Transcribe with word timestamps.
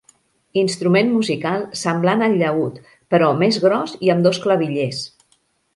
Instrument 0.61 1.11
musical 1.17 1.67
semblant 1.81 2.23
al 2.29 2.35
llaüt, 2.41 2.81
però 3.15 3.29
més 3.45 3.61
gros 3.69 3.97
i 4.09 4.13
amb 4.17 4.31
dos 4.31 4.45
clavillers. 4.47 5.07